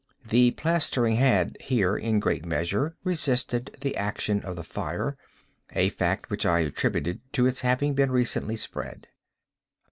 The 0.25 0.49
plastering 0.49 1.17
had 1.17 1.57
here, 1.61 1.95
in 1.95 2.19
great 2.19 2.43
measure, 2.43 2.95
resisted 3.03 3.77
the 3.81 3.95
action 3.95 4.41
of 4.41 4.55
the 4.55 4.63
fire—a 4.63 5.89
fact 5.89 6.31
which 6.31 6.43
I 6.43 6.61
attributed 6.61 7.19
to 7.33 7.45
its 7.45 7.61
having 7.61 7.93
been 7.93 8.09
recently 8.11 8.55
spread. 8.55 9.05